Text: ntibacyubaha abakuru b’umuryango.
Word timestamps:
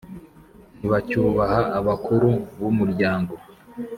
ntibacyubaha 0.77 1.59
abakuru 1.79 2.29
b’umuryango. 2.59 3.33